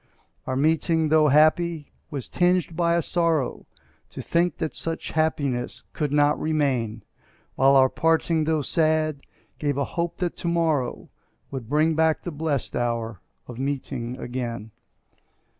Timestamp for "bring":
11.69-11.93